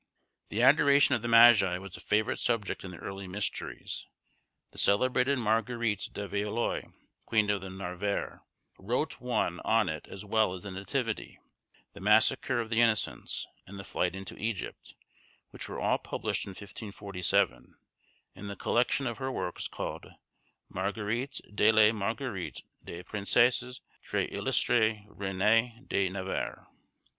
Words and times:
The 0.49 0.63
adoration 0.63 1.13
of 1.13 1.21
the 1.21 1.27
Magi 1.27 1.77
was 1.77 1.95
a 1.95 1.99
favourite 1.99 2.39
subject 2.39 2.83
in 2.83 2.89
the 2.89 2.97
early 2.97 3.27
mysteries. 3.27 4.07
The 4.71 4.79
celebrated 4.79 5.37
Marguerite 5.37 6.09
de 6.11 6.27
Valois, 6.27 6.81
Queen 7.27 7.47
of 7.51 7.61
Navarre, 7.61 8.41
wrote 8.79 9.21
one 9.21 9.59
on 9.59 9.89
it 9.89 10.07
as 10.07 10.25
well 10.25 10.55
as 10.55 10.65
on 10.65 10.73
the 10.73 10.79
Nativity, 10.79 11.37
the 11.93 11.99
Massacre 12.01 12.59
of 12.59 12.71
the 12.71 12.81
Innocents, 12.81 13.45
and 13.67 13.77
the 13.77 13.83
Flight 13.83 14.15
into 14.15 14.35
Egypt, 14.39 14.95
which 15.51 15.69
were 15.69 15.79
all 15.79 15.99
published 15.99 16.47
in 16.47 16.55
1547, 16.55 17.75
in 18.33 18.47
the 18.47 18.55
collection 18.55 19.05
of 19.05 19.19
her 19.19 19.31
works, 19.31 19.67
called 19.67 20.07
'Marguerites 20.67 21.41
de 21.53 21.71
la 21.71 21.91
Marguerite 21.91 22.63
des 22.83 23.03
princesses, 23.03 23.81
très 24.03 24.33
illustre 24.33 25.03
Reyne 25.09 25.85
de 25.85 26.09
Navarre. 26.09 26.67